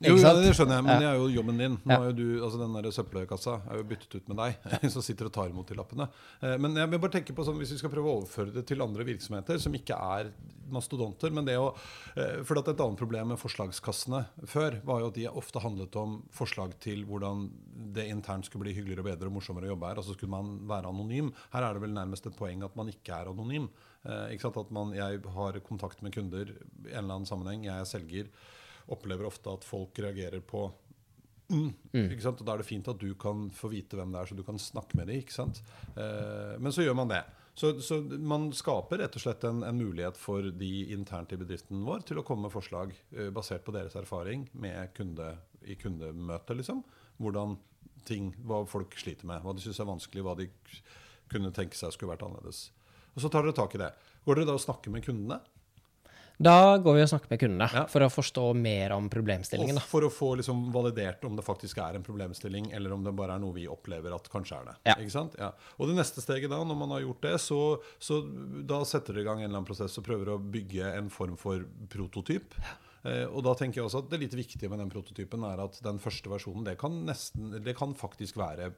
[0.02, 1.76] Jo, ja, det skjønner jeg, men det er jo jobben din.
[1.86, 5.04] Nå er jo du, altså Den der søppelkassa er jo byttet ut med deg, som
[5.04, 6.08] sitter og tar imot de lappene.
[6.40, 8.66] Eh, Men jeg vil bare tenke på sånn, hvis vi skal prøve å overføre det
[8.70, 10.32] til andre virksomheter som ikke er
[10.72, 11.72] mastodonter men det å,
[12.16, 15.96] eh, for at Et annet problem med forslagskassene før var jo at de ofte handlet
[16.00, 17.50] om forslag til hvordan
[17.92, 20.00] det internt skulle bli hyggeligere og bedre og morsommere å jobbe her.
[20.00, 21.32] Altså skulle man være anonym.
[21.52, 23.68] Her er det vel nærmest et poeng at man ikke er anonym.
[24.06, 24.38] Eh?
[24.42, 27.64] At man, Jeg har kontakt med kunder i en eller annen sammenheng.
[27.64, 28.28] Jeg er selger
[28.90, 30.64] opplever ofte at folk reagerer på
[31.52, 31.68] mm,
[32.08, 32.40] Ikke sant?
[32.40, 34.44] Og Da er det fint at du kan få vite hvem det er, så du
[34.46, 35.22] kan snakke med dem.
[35.22, 35.62] Ikke sant?
[35.94, 37.22] Eh, men så gjør man det.
[37.54, 41.82] Så, så man skaper rett og slett en, en mulighet for de internt i bedriften
[41.84, 45.34] vår til å komme med forslag eh, basert på deres erfaring med kunde,
[45.68, 46.56] i kundemøte.
[46.56, 46.80] Liksom.
[47.20, 47.58] Hvordan
[48.08, 50.48] ting, Hva folk sliter med, hva de syns er vanskelig, hva de
[51.32, 52.70] kunne tenke seg skulle vært annerledes.
[53.12, 53.92] Og Så tar dere tak i det.
[54.24, 55.38] Går dere da og snakker med kundene?
[56.42, 57.84] Da går vi og snakker med kundene Ja.
[57.86, 59.76] for å forstå mer om problemstillingen.
[59.78, 63.12] Og for å få liksom validert om det faktisk er en problemstilling, eller om det
[63.14, 64.76] bare er noe vi opplever at kanskje er det.
[64.90, 64.94] Ja.
[64.98, 65.36] Ikke sant?
[65.38, 65.52] Ja.
[65.78, 67.60] Og det neste steget da, når man har gjort det, så,
[68.02, 68.20] så
[68.66, 71.36] da setter dere i gang en eller annen prosess og prøver å bygge en form
[71.38, 72.56] for prototyp.
[73.04, 75.78] Eh, og da tenker jeg også at det litt viktige med den prototypen er at
[75.82, 78.72] den første versjonen, det kan, nesten, det kan faktisk være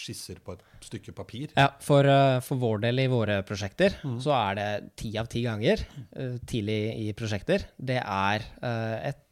[0.00, 1.52] skisser på et stykke papir.
[1.56, 4.68] Ja, for, eh, for vår del i våre prosjekter så er det
[5.00, 5.82] ti av ti ganger
[6.16, 9.22] eh, tidlig i prosjekter det er eh, et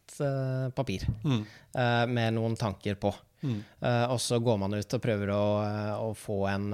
[0.76, 1.40] papir mm.
[2.14, 3.10] med noen tanker på.
[3.42, 3.56] Mm.
[4.12, 5.46] og så går man ut og prøver å,
[6.06, 6.68] å få en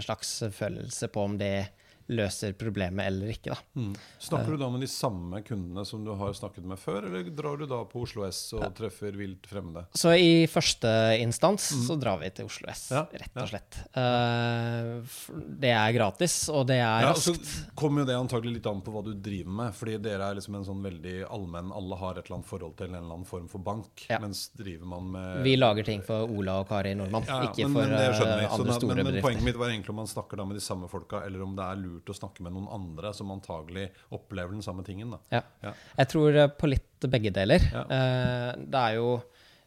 [0.00, 1.68] slags følelse på om det
[2.08, 3.52] løser problemet eller ikke.
[3.76, 3.90] Mm.
[4.18, 7.58] Snakker du da med de samme kundene som du har snakket med før, eller drar
[7.60, 9.86] du da på Oslo S og treffer vilt fremmede?
[9.92, 10.88] Så i første
[11.20, 13.80] instans så drar vi til Oslo S, Ja, rett og slett.
[13.94, 15.00] Ja.
[15.04, 17.74] f- det er gratis, og det er Ja, så raskt.
[17.78, 19.74] kommer jo det antagelig litt an på hva du driver med.
[19.78, 22.88] Fordi dere er liksom en sånn veldig allmenn Alle har et eller annet forhold til
[22.88, 24.06] en eller annen form for bank.
[24.08, 24.18] Ja.
[24.22, 27.68] Mens driver man med Vi lager ting for Ola og Kari Nordmann, Ja, ja, ikke
[27.68, 28.46] men, for men eh, vi.
[28.48, 29.28] andre så, store men, men bedrifter.
[29.28, 31.64] poenget mitt var egentlig om man snakker da med de samme folka, eller om det
[31.64, 35.10] er lurt å snakke med noen andre som antagelig opplever den samme tingen.
[35.10, 35.42] da Ja.
[35.62, 35.72] Ja.
[35.98, 37.58] Jeg tror eh, på litt begge deler.
[37.72, 37.82] Ja.
[37.90, 39.22] Eh, det er jo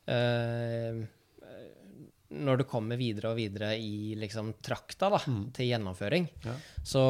[0.08, 1.02] eh,
[2.32, 5.18] Når du kommer videre og videre i liksom trakta da,
[5.52, 6.46] til gjennomføring, Mm.
[6.48, 6.54] Ja.
[6.82, 7.02] så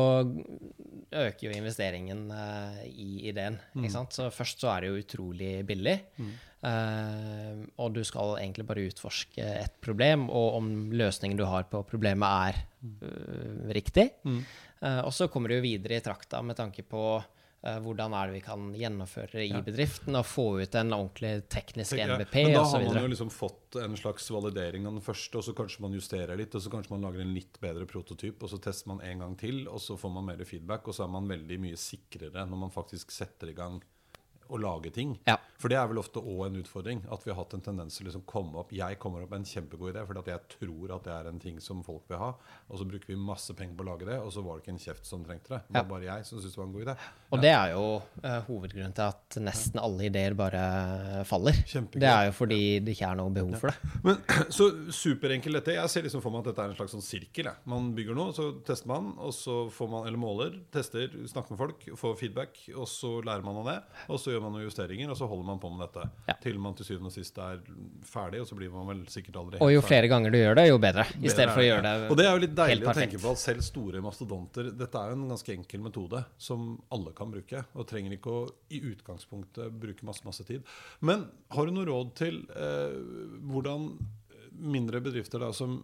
[1.14, 3.60] øker jo investeringen eh, i ideen.
[3.76, 3.86] Mm.
[4.10, 6.00] Så først så er det jo utrolig billig.
[6.64, 11.84] eh, og du skal egentlig bare utforske et problem, og om løsningen du har på
[11.86, 14.10] problemet er uh, riktig.
[14.82, 18.30] Eh, og så kommer du jo videre i trakta med tanke på eh, hvordan er
[18.30, 22.26] det vi kan gjennomføre i bedriften og få ut en ordentlig teknisk Ja, osv.
[22.34, 25.54] Men da har man jo liksom fått en slags validering av den første, og så
[25.58, 28.62] kanskje man justerer litt, og så kanskje man lager en litt bedre prototyp, og så
[28.64, 31.30] tester man en gang til, og så får man mer feedback, og så er man
[31.30, 33.82] veldig mye sikrere når man faktisk setter i gang
[34.52, 35.16] å lage ting.
[35.30, 35.38] Ja.
[35.62, 37.04] For det er vel ofte òg en utfordring.
[37.14, 39.44] At vi har hatt en tendens til å liksom komme opp Jeg kommer opp med
[39.44, 42.22] en kjempegod idé fordi at jeg tror at det er en ting som folk vil
[42.22, 42.32] ha.
[42.70, 44.76] Og så bruker vi masse penger på å lage det, og så var det ikke
[44.76, 45.62] en kjeft som trengte det.
[45.70, 46.98] Det var bare jeg som syntes det var en god idé.
[47.32, 47.84] Og det er jo
[48.26, 50.62] uh, hovedgrunnen til at nesten alle ideer bare
[51.28, 51.56] faller.
[51.70, 52.02] Kjempegøy.
[52.04, 53.92] Det er jo fordi det ikke er noe behov for det.
[54.04, 54.18] Men
[54.58, 55.76] Så superenkelt dette.
[55.78, 57.48] Jeg ser liksom for meg at dette er en slags sånn sirkel.
[57.52, 57.64] Jeg.
[57.72, 61.62] Man bygger noe, så tester man, og så får man, eller måler, tester, snakker med
[61.62, 63.78] folk, får feedback, og så lærer man av det.
[64.12, 66.08] Og så gjør man noen justeringer, og så holder man på med dette.
[66.28, 66.36] Ja.
[66.44, 67.62] Til man til syvende og sist er
[68.12, 69.88] ferdig, og så blir man vel sikkert aldri Og jo ferdig.
[69.94, 71.08] flere ganger du gjør det, jo bedre.
[71.16, 71.92] I Bedre stedet for å gjøre det.
[71.96, 72.12] helt perfekt.
[72.12, 75.12] Og det er jo litt deilig å tenke på at selv store mastodonter Dette er
[75.14, 79.76] jo en ganske enkel metode som alle kan bruke, og trenger ikke å i utgangspunktet
[79.82, 80.66] bruke masse, masse tid.
[81.06, 82.98] Men har du noe råd til eh,
[83.52, 83.92] hvordan
[84.62, 85.78] mindre bedrifter da som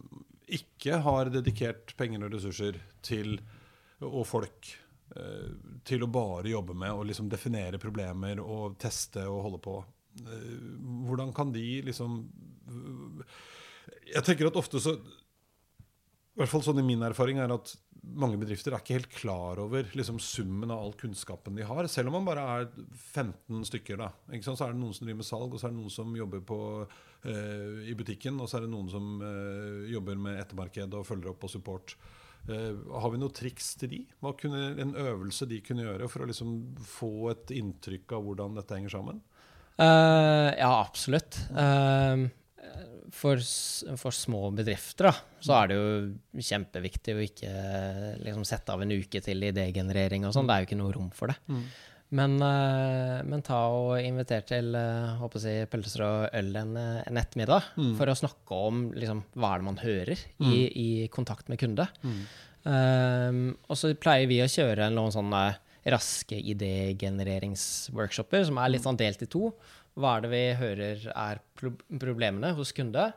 [0.48, 3.38] ikke har dedikert penger og ressurser til
[4.04, 4.70] og folk
[5.16, 5.54] eh,
[5.88, 9.78] til å bare jobbe med å liksom definere problemer og teste og holde på.
[10.22, 10.58] Eh,
[11.08, 12.20] Hvordan kan de liksom
[14.08, 18.38] Jeg tenker at ofte så i hvert fall sånn i min erfaring er at mange
[18.40, 21.88] bedrifter er ikke helt klar over liksom, summen av all kunnskapen de har.
[21.90, 22.68] Selv om man bare er
[23.14, 24.00] 15 stykker.
[24.00, 24.10] da?
[24.42, 26.44] Så er det noen som driver med salg, og så er det noen som jobber
[26.48, 31.06] på, uh, i butikken, og så er det noen som uh, jobber med ettermarked og
[31.08, 31.96] følger opp og support.
[32.48, 34.02] Uh, har vi noen triks til de?
[34.22, 38.60] Hva kunne En øvelse de kunne gjøre for å liksom få et inntrykk av hvordan
[38.60, 39.24] dette henger sammen?
[39.78, 41.36] Ja, absolutt.
[41.54, 42.24] Eh,
[43.14, 43.40] for,
[44.00, 45.14] for små bedrifter da,
[45.44, 50.26] så er det jo kjempeviktig å ikke eh, liksom, sette av en uke til idégenerering
[50.28, 50.48] og sånn.
[50.48, 51.38] Det er jo ikke noe rom for det.
[52.08, 57.02] Men, eh, men ta og inviter til eh, håper jeg, pølser og øl en, eh,
[57.04, 57.62] en ettermiddag
[57.98, 61.84] for å snakke om liksom, hva er det man hører i, i kontakt med kunde.
[62.68, 65.42] Um, og så pleier vi å kjøre noen sånne
[65.88, 69.52] raske idégenereringsworkshoper som er litt sånn delt i to.
[69.98, 73.08] Hva er det vi hører er problemene hos kunde,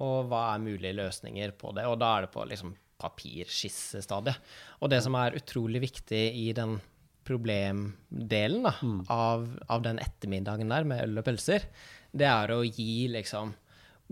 [0.00, 1.84] og hva er mulige løsninger på det?
[1.90, 4.38] Og da er det på liksom papirskissestadiet.
[4.80, 6.78] Og det som er utrolig viktig i den
[7.26, 8.72] problemdelen da,
[9.12, 11.68] av, av den ettermiddagen der med øl og pølser,
[12.12, 13.52] det er å gi liksom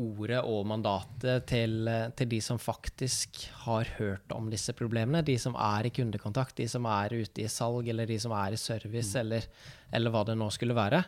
[0.00, 5.24] ordet og mandatet til, til de som faktisk har hørt om disse problemene.
[5.26, 8.56] De som er i kundekontakt, de som er ute i salg, eller de som er
[8.56, 9.44] i service, eller,
[9.92, 11.02] eller hva det nå skulle være.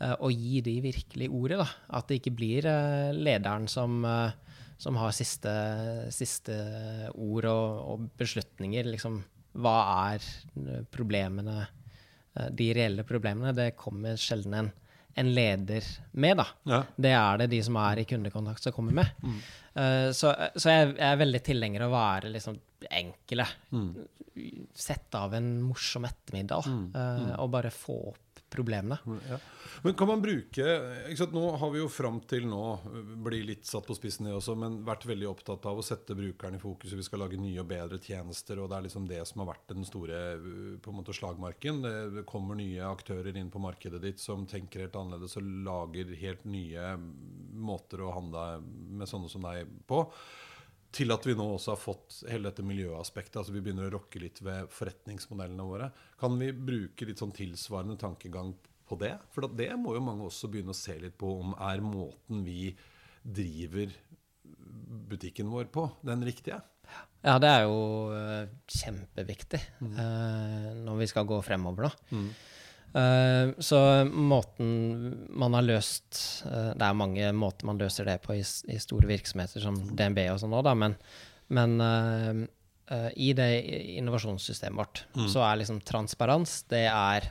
[0.00, 1.58] Eh, Og gi de virkelig ordet.
[1.58, 1.68] da.
[1.96, 4.30] At det ikke blir eh, lederen som, eh,
[4.78, 5.52] som har siste,
[6.12, 6.56] siste
[7.14, 8.84] ord og, og beslutninger.
[8.92, 9.22] Liksom,
[9.56, 9.76] hva
[10.14, 11.66] er eh, problemene,
[12.36, 13.54] eh, de reelle problemene?
[13.56, 14.72] Det kommer sjelden en,
[15.16, 15.80] en leder
[16.12, 16.46] med, da.
[16.68, 16.82] Ja.
[17.00, 19.24] Det er det de som er i kundekontakt som kommer med.
[19.76, 22.60] Eh, så så jeg, jeg er veldig tilhenger av å være liksom
[22.92, 23.46] enkle.
[24.76, 28.25] Sette av en morsom ettermiddag eh, og bare få opp
[28.56, 28.98] problemene.
[29.28, 29.38] Ja.
[29.84, 30.64] Men kan man bruke
[31.16, 32.62] sant, Nå har vi jo fram til nå,
[33.26, 36.56] blir litt satt på spissen det også, men vært veldig opptatt av å sette brukeren
[36.56, 36.94] i fokus.
[36.96, 39.74] Vi skal lage nye og bedre tjenester, og det er liksom det som har vært
[39.74, 40.22] den store
[40.82, 41.84] på en måte slagmarken.
[42.16, 46.48] Det kommer nye aktører inn på markedet ditt som tenker helt annerledes og lager helt
[46.48, 46.96] nye
[47.56, 50.02] måter å handle med sånne som deg på.
[50.96, 53.40] Til at vi nå også har fått hele dette miljøaspektet.
[53.40, 55.90] altså Vi begynner å rokke litt ved forretningsmodellene våre.
[56.20, 58.54] Kan vi bruke litt sånn tilsvarende tankegang
[58.88, 59.14] på det?
[59.34, 62.70] For det må jo mange også begynne å se litt på om er måten vi
[63.20, 63.92] driver
[65.10, 66.60] butikken vår på, den riktige?
[67.26, 67.78] Ja, det er jo
[68.14, 69.96] uh, kjempeviktig mm.
[70.86, 72.14] når vi skal gå fremover, da.
[72.14, 72.28] Mm.
[72.94, 74.68] Uh, så måten
[75.36, 79.60] man har løst Det er mange måter man løser det på i, i store virksomheter
[79.60, 80.94] som DNB og sånn òg, men,
[81.52, 81.74] men
[83.18, 83.50] i det
[83.98, 85.26] innovasjonssystemet vårt mm.
[85.32, 87.26] så er liksom transparens det er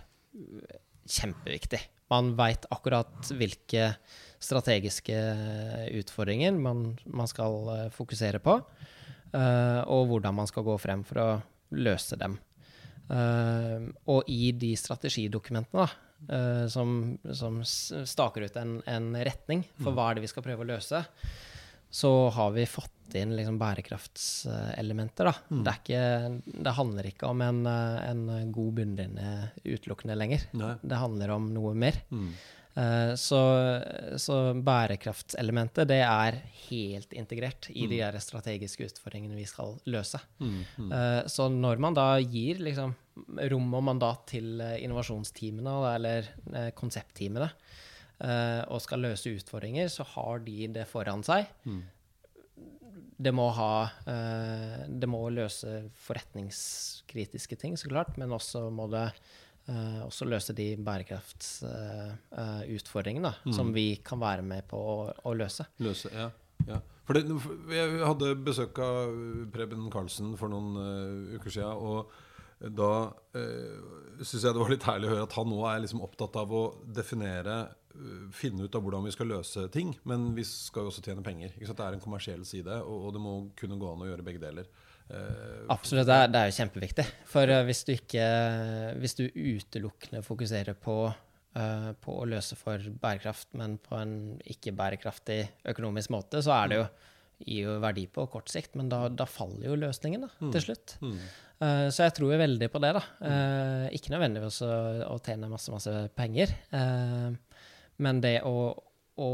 [1.08, 1.80] kjempeviktig.
[2.12, 3.94] Man veit akkurat hvilke
[4.44, 5.16] strategiske
[5.96, 8.58] utfordringer man, man skal fokusere på.
[9.32, 11.30] Og hvordan man skal gå frem for å
[11.76, 12.36] løse dem.
[13.06, 15.90] Uh, og i de strategidokumentene da,
[16.32, 19.98] uh, som, som, staker ut en, en, retning for mm.
[19.98, 21.04] hva er det vi skal prøve å løse,
[21.96, 25.30] så har vi fått inn liksom bærekraftselementer.
[25.54, 25.62] Mm.
[25.64, 26.02] Det, ikke,
[26.66, 30.48] det, handler ikke om en, en god bunnlinje utelukkende lenger.
[30.58, 30.74] Nei.
[30.82, 32.02] Det handler om noe mer.
[32.10, 32.34] Mm.
[32.76, 33.40] Eh, så,
[34.20, 37.92] så, bærekraftselementet det er helt integrert i mm.
[37.92, 40.20] de der strategiske utfordringene vi skal løse.
[40.44, 40.92] Mm, mm.
[40.92, 42.92] Uh, så når man da gir liksom,
[43.54, 46.32] rom og mandat til eh, innovasjonsteamene eller
[46.76, 47.52] konseptteamene
[48.72, 51.50] og skal løse utfordringer, så har de det foran seg.
[51.68, 51.82] Mm.
[53.28, 53.90] Det må ha
[54.88, 59.10] Det må løse forretningskritiske ting, så klart, men også må det
[59.66, 63.54] Uh, også løse de bærekraftsutfordringene uh, mm.
[63.58, 65.66] som vi kan være med på å, å løse.
[65.82, 66.30] Løse, ja.
[66.68, 66.78] ja.
[67.08, 67.26] For det,
[67.74, 69.10] jeg hadde besøk av
[69.54, 71.78] Preben Karlsen for noen uh, uker siden.
[71.82, 72.14] Og
[72.78, 73.78] da uh,
[74.22, 76.50] syns jeg det var litt herlig å høre at han nå er liksom opptatt av
[76.54, 77.56] å definere
[78.36, 79.96] Finne ut av hvordan vi skal løse ting.
[80.04, 81.56] Men vi skal jo også tjene penger.
[81.56, 84.44] Det er en kommersiell side, og, og det må kunne gå an å gjøre begge
[84.44, 84.68] deler.
[85.06, 87.06] Uh, Absolutt, det er, det er, jo kjempeviktig.
[87.30, 88.26] For uh, hvis, du ikke,
[89.02, 94.16] hvis du utelukkende fokuserer på, uh, på, å løse for bærekraft, men på en
[94.50, 95.42] ikke bærekraftig
[95.74, 96.88] økonomisk måte, så er det jo
[97.46, 100.52] gir jo verdi på kort sikt, men da, da faller jo løsningen da, mm.
[100.54, 100.94] til slutt.
[101.04, 101.18] Mm.
[101.92, 102.94] så jeg tror jo veldig på det.
[102.96, 103.02] da.
[103.92, 104.70] ikke nødvendigvis å,
[105.10, 108.56] å tjene masse, masse penger, men det å
[109.22, 109.32] å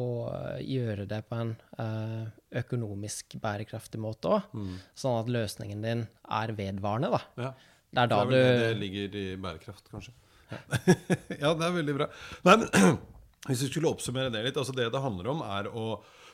[0.62, 2.30] gjøre det på en uh,
[2.62, 4.52] økonomisk bærekraftig måte òg.
[4.54, 4.76] Mm.
[4.98, 6.04] Sånn at løsningen din
[6.42, 7.22] er vedvarende, da.
[7.42, 7.52] Ja.
[7.92, 10.14] Det er da det er du Det ligger i bærekraft, kanskje.
[10.52, 10.60] Ja.
[11.44, 12.08] ja, det er veldig bra.
[12.48, 13.00] Nei, men
[13.50, 15.86] hvis vi skulle oppsummere det litt altså Det det handler om, er å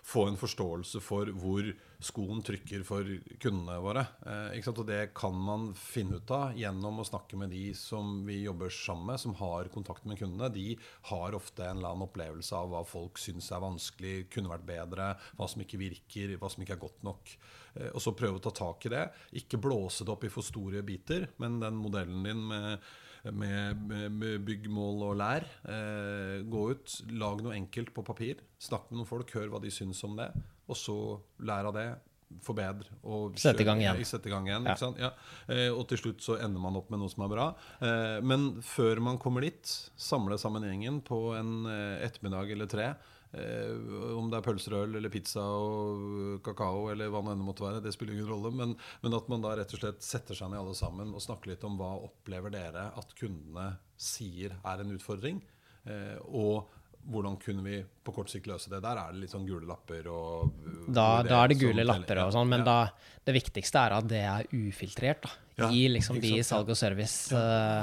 [0.08, 1.68] få en forståelse for hvor
[2.00, 3.08] skoen trykker for
[3.44, 4.06] kundene våre.
[4.24, 8.40] Eh, og det kan man finne ut av gjennom å snakke med de som vi
[8.46, 10.48] jobber sammen med, som har kontakt med kundene.
[10.54, 10.78] De
[11.12, 15.10] har ofte en eller annen opplevelse av hva folk syns er vanskelig, kunne vært bedre,
[15.36, 17.34] hva som ikke virker, hva som ikke er godt nok.
[17.76, 19.04] Eh, og så prøve å ta tak i det.
[19.44, 22.88] Ikke blåse det opp i for store biter, men den modellen din med
[23.34, 25.46] med, med bygg, og lær.
[25.68, 28.44] Eh, gå ut, lag noe enkelt på papir.
[28.62, 30.30] Snakk med noen folk, hør hva de syns om det.
[30.68, 30.98] Og så
[31.48, 31.88] lær av det.
[32.44, 32.92] Forbedre.
[33.08, 34.02] Og sette i gang igjen.
[34.04, 34.90] Sette i gang igjen ja.
[35.00, 35.12] Ja.
[35.48, 37.46] Eh, og til slutt så ender man opp med noe som er bra.
[37.80, 41.70] Eh, men før man kommer dit, samle sammen gjengen på en
[42.04, 42.90] ettermiddag eller tre.
[43.36, 43.74] Eh,
[44.16, 47.66] om det er pølser og øl eller pizza og kakao eller hva det enn måtte
[47.66, 48.54] være, det spiller ingen rolle.
[48.56, 51.52] Men, men, at man da rett og slett setter seg ned alle sammen og snakker
[51.52, 55.42] litt om hva opplever dere at kundene sier er en utfordring.
[55.88, 56.72] Eh, og
[57.08, 58.82] hvordan kunne vi på kort sikt løse det?
[58.84, 60.54] Der er det litt sånn gule lapper og
[60.88, 62.68] Da, da er det gule lapper og sånn, men ja.
[62.68, 65.28] da, det viktigste er at det er ufiltrert.
[65.28, 65.36] da.
[65.58, 67.32] Ja, I liksom de salg og service.
[67.34, 67.40] Ja.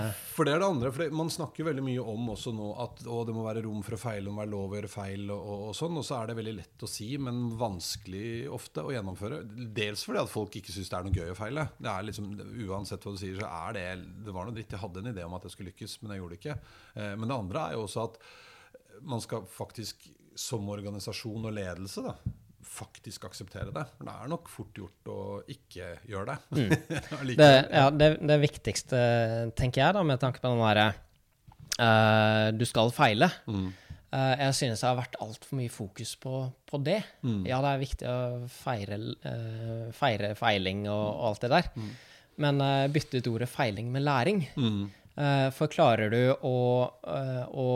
[0.06, 0.10] Eh.
[0.37, 0.92] For det er det andre.
[0.94, 3.96] for Man snakker veldig mye om også nå at å, det må være rom for
[3.96, 5.98] å feile, det må være lov å gjøre feil og, og, sånn.
[5.98, 9.42] Og så er det veldig lett å si, men vanskelig ofte å gjennomføre.
[9.74, 11.66] Dels fordi at folk ikke syns det er noe gøy å feile.
[11.80, 12.30] Det er liksom,
[12.68, 13.87] Uansett hva du sier, så er det
[14.28, 14.70] Det var noe dritt.
[14.70, 16.58] Jeg hadde en idé om at jeg skulle lykkes, men jeg gjorde det ikke.
[16.94, 18.20] Eh, men det andre er jo også at
[19.02, 22.14] man skal faktisk som organisasjon og ledelse da,
[22.64, 23.85] faktisk akseptere det.
[23.96, 26.38] For det er nok fort gjort å ikke gjøre det.
[26.59, 26.74] Mm.
[27.40, 29.00] det, ja, det, det, viktigste,
[29.59, 30.90] tenker jeg, da, med tanke på den derre
[31.78, 33.30] uh, Du skal feile.
[33.46, 33.68] Mm.
[34.14, 37.00] Uh, jeg synes det har vært altfor mye fokus på, på det.
[37.26, 37.44] Mm.
[37.50, 38.18] Ja, det er viktig å
[38.50, 41.73] feire, uh, feire feiling og, og, alt det der.
[41.79, 41.94] Mm.
[42.44, 42.58] Men
[42.90, 44.40] bytte ut ordet feiling med læring.
[44.58, 44.88] Mm.
[45.15, 46.58] Uh, for klarer du å,
[47.06, 47.69] uh, å,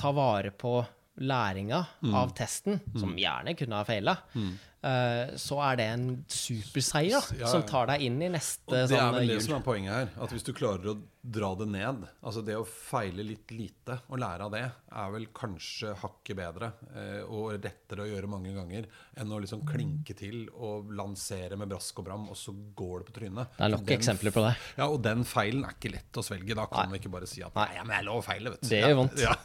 [0.00, 0.78] ta vare på
[1.20, 2.14] læringa mm.
[2.16, 3.00] av testen, mm.
[3.00, 4.52] som gjerne kunne ha feila, mm.
[4.82, 8.74] Eh, så er det en superseier da, Ja, som tar deg inn i neste Og
[8.76, 9.44] det er sånn vel det jul.
[9.48, 10.12] som er poenget her.
[10.24, 14.18] At hvis du klarer å dra det ned Altså det å feile litt lite og
[14.18, 18.88] lære av det, er vel kanskje hakket bedre eh, og rettere å gjøre mange ganger
[19.20, 23.08] enn å liksom klinke til og lansere med brask og bram, og så går det
[23.08, 23.54] på trynet.
[23.56, 24.52] Det er nok Den eksempler på det.
[24.80, 26.56] Ja, og den feilen er ikke lett å svelge.
[26.58, 26.96] Da kan Nei.
[26.96, 27.68] vi ikke bare si at Nei.
[27.84, 28.70] men jeg lov å feile, vet du.
[28.72, 29.22] Det gjør ja, vondt.
[29.22, 29.36] Ja.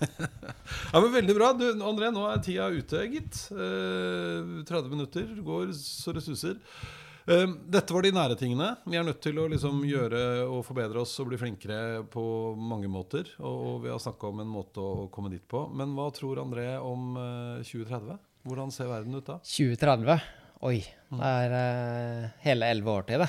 [0.93, 1.51] ja, men Veldig bra.
[1.57, 3.39] Du, André, nå er tida ute, gitt.
[3.53, 6.57] Eh, 30 minutter går så det suser.
[7.27, 8.69] Eh, Dette var de nære tingene.
[8.87, 12.23] Vi er nødt til å liksom gjøre og forbedre oss og bli flinkere på
[12.55, 13.29] mange måter.
[13.43, 15.65] Og vi har snakka om en måte å komme dit på.
[15.75, 18.19] Men hva tror André om eh, 2030?
[18.47, 19.41] Hvordan ser verden ut da?
[19.43, 20.21] 2030.
[20.67, 20.79] Oi.
[21.11, 21.19] Mm.
[21.19, 23.27] Det er uh, hele elleve år til det.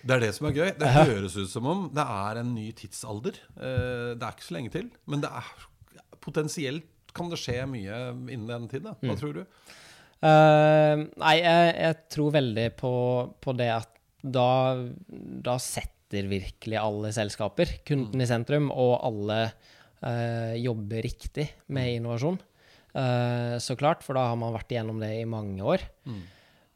[0.00, 0.70] Det er det som er gøy.
[0.78, 3.36] Det høres ut som om det er en ny tidsalder.
[3.58, 4.88] Uh, Det er ikke så lenge til.
[5.10, 5.68] Men det er
[6.22, 7.96] potensielt kan det skje mye
[8.32, 8.86] innen den tid.
[8.86, 8.94] Da.
[9.02, 9.42] Hva tror du?
[10.22, 12.92] Eh, nei, jeg, jeg tror veldig på,
[13.42, 13.90] på det at
[14.22, 14.78] da,
[15.42, 22.36] da setter virkelig alle selskaper kunden i sentrum, og alle uh, jobber riktig med innovasjon.
[22.92, 25.82] Uh, så klart, for da har man vært igjennom det i mange år.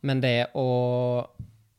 [0.07, 0.66] Men det å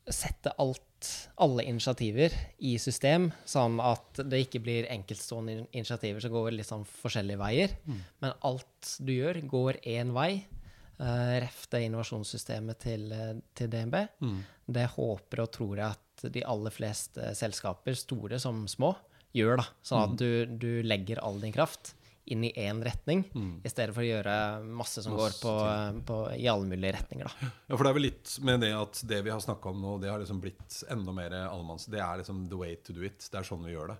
[0.08, 1.10] sette alt,
[1.42, 2.32] alle initiativer
[2.64, 7.74] i system, sånn at det ikke blir enkeltstående initiativer som går litt sånn forskjellige veier,
[8.22, 10.30] men alt du gjør, går én vei.
[11.00, 13.94] Uh, Ref det innovasjonssystemet til, eh, til DNB.
[14.66, 18.96] Det håper og tror jeg at de aller fleste selskaper, store som små,
[19.36, 19.60] gjør.
[19.60, 19.66] da.
[19.86, 21.94] Sånn at du, du legger all din kraft
[22.28, 23.22] inn i én retning,
[23.64, 24.32] i stedet for å gjøre
[24.66, 25.52] masse som går på,
[26.04, 27.24] på, i alle mulige retninger.
[27.30, 27.48] da.
[27.70, 29.94] Ja, for det er vel litt med det at det vi har snakka om nå,
[30.02, 31.86] det har liksom blitt enda mer allemanns.
[31.88, 33.22] Det er liksom the way to do it.
[33.32, 33.98] Det er sånn vi gjør det.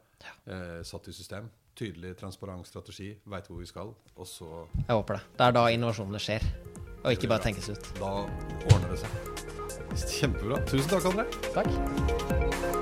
[0.52, 1.48] Eh, satt i system.
[1.78, 3.12] Tydelig, transparent strategi.
[3.30, 3.94] Veit hvor vi skal.
[4.18, 5.22] Og så Jeg håper det.
[5.38, 6.44] Det er da innovasjonene skjer,
[7.04, 7.90] og ikke bare tenkes ut.
[8.00, 8.12] Da
[8.72, 9.10] ordner det seg.
[10.18, 10.62] Kjempebra.
[10.68, 11.26] Tusen takk, André.
[11.54, 12.77] Takk.